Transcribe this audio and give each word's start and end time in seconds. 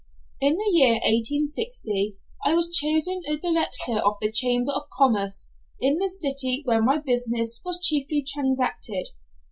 In 0.41 0.55
the 0.57 0.71
year 0.73 0.93
1860 0.93 2.17
I 2.43 2.55
was 2.55 2.75
chosen 2.75 3.21
a 3.29 3.37
director 3.37 3.99
of 4.03 4.15
the 4.19 4.31
Chamber 4.31 4.71
of 4.71 4.89
Commerce 4.89 5.51
in 5.79 5.99
the 5.99 6.09
city 6.09 6.63
where 6.65 6.81
my 6.81 6.97
business 6.97 7.61
was 7.63 7.79
chiefly 7.85 8.25
transacted. 8.27 9.09